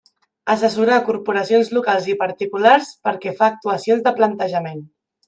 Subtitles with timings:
[0.51, 4.83] Assessorar corporacions locals i particulars pel que fa a actuacions de planejament.